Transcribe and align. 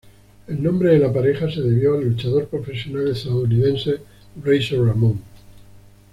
El 0.47 0.63
nombre 0.63 0.89
de 0.93 0.97
la 0.97 1.13
pareja 1.13 1.47
se 1.51 1.61
debió 1.61 1.93
al 1.93 2.03
luchador 2.09 2.47
profesional 2.47 3.07
estadounidense 3.09 3.97
Razor 4.43 4.87
Ramon. 4.87 5.21